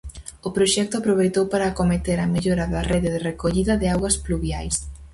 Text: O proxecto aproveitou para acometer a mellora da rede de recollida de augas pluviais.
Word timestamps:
O 0.47 0.49
proxecto 0.57 0.95
aproveitou 0.97 1.45
para 1.51 1.65
acometer 1.69 2.17
a 2.21 2.31
mellora 2.33 2.65
da 2.73 2.81
rede 2.91 3.09
de 3.15 3.23
recollida 3.29 3.73
de 3.81 3.87
augas 3.93 4.15
pluviais. 4.25 4.75